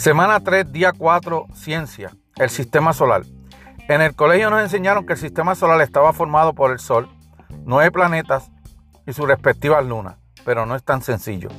Semana 0.00 0.40
3, 0.40 0.72
día 0.72 0.94
4, 0.96 1.48
ciencia, 1.52 2.10
el 2.36 2.48
sistema 2.48 2.94
solar. 2.94 3.24
En 3.86 4.00
el 4.00 4.16
colegio 4.16 4.48
nos 4.48 4.62
enseñaron 4.62 5.04
que 5.04 5.12
el 5.12 5.18
sistema 5.18 5.54
solar 5.54 5.78
estaba 5.82 6.14
formado 6.14 6.54
por 6.54 6.70
el 6.70 6.78
Sol, 6.78 7.06
nueve 7.66 7.90
planetas 7.90 8.50
y 9.06 9.12
sus 9.12 9.28
respectivas 9.28 9.84
lunas, 9.84 10.16
pero 10.42 10.64
no 10.64 10.74
es 10.74 10.82
tan 10.82 11.02
sencillo. 11.02 11.50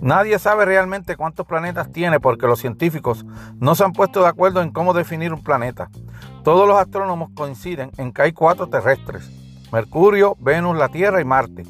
Nadie 0.00 0.40
sabe 0.40 0.64
realmente 0.64 1.14
cuántos 1.14 1.46
planetas 1.46 1.92
tiene 1.92 2.18
porque 2.18 2.48
los 2.48 2.58
científicos 2.58 3.24
no 3.60 3.76
se 3.76 3.84
han 3.84 3.92
puesto 3.92 4.20
de 4.20 4.30
acuerdo 4.30 4.62
en 4.62 4.72
cómo 4.72 4.92
definir 4.92 5.32
un 5.32 5.44
planeta. 5.44 5.88
Todos 6.42 6.66
los 6.66 6.80
astrónomos 6.80 7.30
coinciden 7.36 7.92
en 7.98 8.12
que 8.12 8.22
hay 8.22 8.32
cuatro 8.32 8.66
terrestres, 8.66 9.30
Mercurio, 9.70 10.36
Venus, 10.40 10.76
la 10.76 10.88
Tierra 10.88 11.20
y 11.20 11.24
Marte, 11.24 11.62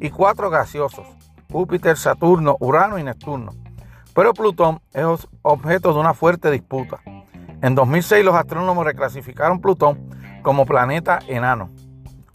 y 0.00 0.10
cuatro 0.10 0.50
gaseosos, 0.50 1.06
Júpiter, 1.48 1.96
Saturno, 1.96 2.56
Urano 2.58 2.98
y 2.98 3.04
Neptuno. 3.04 3.52
Pero 4.20 4.34
Plutón 4.34 4.82
es 4.92 5.26
objeto 5.40 5.94
de 5.94 5.98
una 5.98 6.12
fuerte 6.12 6.50
disputa. 6.50 7.00
En 7.62 7.74
2006 7.74 8.22
los 8.22 8.34
astrónomos 8.34 8.84
reclasificaron 8.84 9.62
Plutón 9.62 10.10
como 10.42 10.66
planeta 10.66 11.20
enano. 11.26 11.70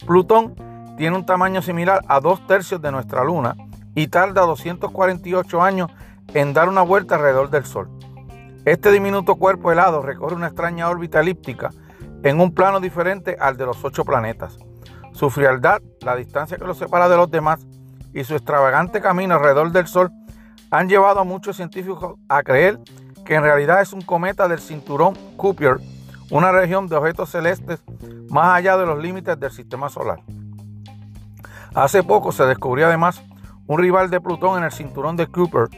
Plutón 0.04 0.56
tiene 0.96 1.14
un 1.14 1.24
tamaño 1.24 1.62
similar 1.62 2.02
a 2.08 2.18
dos 2.18 2.44
tercios 2.48 2.82
de 2.82 2.90
nuestra 2.90 3.22
Luna 3.22 3.54
y 3.94 4.08
tarda 4.08 4.42
248 4.46 5.62
años 5.62 5.92
en 6.34 6.52
dar 6.52 6.68
una 6.68 6.82
vuelta 6.82 7.14
alrededor 7.14 7.50
del 7.50 7.64
Sol. 7.64 7.88
Este 8.64 8.90
diminuto 8.90 9.36
cuerpo 9.36 9.70
helado 9.70 10.02
recorre 10.02 10.34
una 10.34 10.48
extraña 10.48 10.88
órbita 10.88 11.20
elíptica 11.20 11.70
en 12.24 12.40
un 12.40 12.52
plano 12.52 12.80
diferente 12.80 13.36
al 13.38 13.56
de 13.56 13.64
los 13.64 13.84
ocho 13.84 14.04
planetas. 14.04 14.58
Su 15.12 15.30
frialdad, 15.30 15.80
la 16.00 16.16
distancia 16.16 16.58
que 16.58 16.66
lo 16.66 16.74
separa 16.74 17.08
de 17.08 17.16
los 17.16 17.30
demás 17.30 17.64
y 18.12 18.24
su 18.24 18.34
extravagante 18.34 19.00
camino 19.00 19.36
alrededor 19.36 19.70
del 19.70 19.86
Sol 19.86 20.10
han 20.76 20.90
llevado 20.90 21.20
a 21.20 21.24
muchos 21.24 21.56
científicos 21.56 22.16
a 22.28 22.42
creer 22.42 22.78
que 23.24 23.34
en 23.34 23.42
realidad 23.42 23.80
es 23.80 23.94
un 23.94 24.02
cometa 24.02 24.46
del 24.46 24.58
cinturón 24.58 25.14
Kuiper, 25.38 25.78
una 26.30 26.52
región 26.52 26.86
de 26.86 26.96
objetos 26.96 27.30
celestes 27.30 27.82
más 28.28 28.58
allá 28.58 28.76
de 28.76 28.84
los 28.84 28.98
límites 28.98 29.40
del 29.40 29.50
sistema 29.50 29.88
solar. 29.88 30.20
Hace 31.74 32.02
poco 32.02 32.30
se 32.30 32.44
descubrió 32.44 32.88
además 32.88 33.22
un 33.66 33.78
rival 33.78 34.10
de 34.10 34.20
Plutón 34.20 34.58
en 34.58 34.64
el 34.64 34.70
cinturón 34.70 35.16
de 35.16 35.26
Kuiper, 35.28 35.68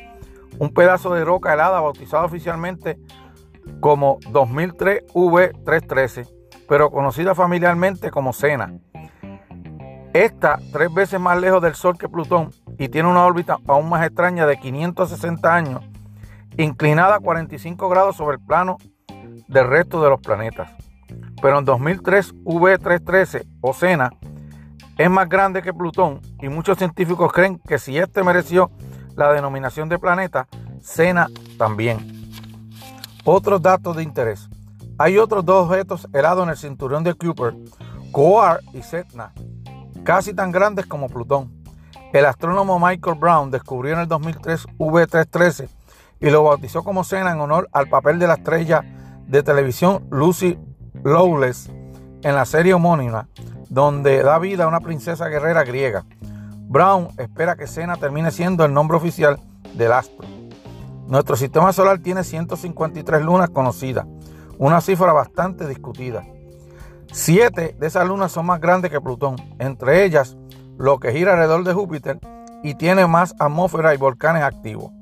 un 0.59 0.75
pedazo 0.75 1.15
de 1.15 1.25
roca 1.25 1.55
helada 1.55 1.81
bautizado 1.81 2.27
oficialmente 2.27 2.99
como 3.79 4.19
2003 4.33 5.05
V313, 5.15 6.29
pero 6.69 6.91
conocida 6.91 7.37
familiarmente 7.37 8.11
como 8.11 8.33
Sena. 8.33 8.75
Esta, 10.13 10.59
tres 10.73 10.93
veces 10.93 11.21
más 11.21 11.41
lejos 11.41 11.63
del 11.63 11.77
Sol 11.77 11.97
que 11.97 12.09
Plutón, 12.09 12.51
y 12.79 12.89
tiene 12.89 13.09
una 13.09 13.25
órbita 13.25 13.59
aún 13.67 13.89
más 13.89 14.07
extraña 14.07 14.47
de 14.47 14.59
560 14.59 15.55
años, 15.55 15.85
inclinada 16.57 17.17
a 17.17 17.21
45 17.21 17.89
grados 17.89 18.17
sobre 18.17 18.37
el 18.37 18.45
plano 18.45 18.79
del 19.49 19.69
resto 19.69 20.03
de 20.03 20.11
los 20.11 20.21
planetas. 20.21 20.71
Pero 21.41 21.59
en 21.59 21.65
2003 21.65 22.35
V313 22.45 23.47
o 23.61 23.73
Sena 23.73 24.13
es 24.97 25.11
más 25.11 25.29
grande 25.29 25.63
que 25.63 25.73
Plutón 25.73 26.21
y 26.41 26.49
muchos 26.49 26.79
científicos 26.79 27.33
creen 27.33 27.59
que 27.59 27.79
si 27.79 27.99
este 27.99 28.23
mereció 28.23 28.71
la 29.17 29.33
denominación 29.33 29.89
de 29.89 29.99
planeta, 29.99 30.47
Sena 30.81 31.29
también. 31.57 31.99
Otros 33.25 33.61
datos 33.61 33.97
de 33.97 34.03
interés. 34.03 34.49
Hay 34.97 35.19
otros 35.19 35.45
dos 35.45 35.67
objetos 35.69 36.09
helados 36.13 36.45
en 36.45 36.51
el 36.51 36.57
cinturón 36.57 37.05
de 37.05 37.15
Kuiper, 37.15 37.55
Coar 38.11 38.61
y 38.73 38.83
Setna, 38.83 39.33
casi 40.03 40.35
tan 40.35 40.51
grandes 40.51 40.87
como 40.87 41.09
Plutón. 41.09 41.58
El 42.13 42.25
astrónomo 42.25 42.79
Michael 42.79 43.19
Brown 43.19 43.51
descubrió 43.51 43.93
en 43.93 44.01
el 44.01 44.09
2003 44.09 44.67
V313 44.79 45.69
y 46.21 46.31
lo 46.31 46.43
bautizó 46.43 46.83
como 46.83 47.05
Sena 47.05 47.33
en 47.33 47.41
honor 47.41 47.69
al 47.71 47.89
papel 47.89 48.19
de 48.19 48.27
la 48.27 48.35
estrella 48.35 48.83
de 49.27 49.43
televisión 49.43 50.07
Lucy 50.11 50.59
Lawless 51.05 51.71
en 52.23 52.35
la 52.35 52.47
serie 52.47 52.73
homónima, 52.73 53.29
donde 53.69 54.23
da 54.23 54.39
vida 54.39 54.65
a 54.65 54.69
una 54.69 54.81
princesa 54.81 55.29
guerrera 55.29 55.65
griega. 55.65 56.07
Brown 56.69 57.09
espera 57.19 57.57
que 57.57 57.67
Sena 57.67 57.97
termine 57.97 58.31
siendo 58.31 58.65
el 58.65 58.73
nombre 58.73 58.97
oficial 58.97 59.39
del 59.75 59.93
astro. 59.93 60.27
Nuestro 61.07 61.37
sistema 61.37 61.75
solar 61.75 61.99
tiene 61.99 62.25
153 62.25 63.23
lunas 63.23 63.51
conocidas, 63.51 64.07
una 64.57 64.81
cifra 64.81 65.13
bastante 65.13 65.69
discutida. 65.69 66.25
Siete 67.13 67.77
de 67.79 67.87
esas 67.87 68.07
lunas 68.07 68.33
son 68.33 68.47
más 68.47 68.61
grandes 68.61 68.91
que 68.91 69.01
Plutón, 69.01 69.37
entre 69.59 70.05
ellas 70.05 70.39
lo 70.79 71.01
que 71.01 71.13
gira 71.13 71.33
alrededor 71.33 71.65
de 71.65 71.75
Júpiter 71.75 72.21
y 72.63 72.75
tiene 72.75 73.07
más 73.07 73.35
atmósfera 73.39 73.95
y 73.95 73.97
volcanes 73.97 74.45
activos. 74.45 74.93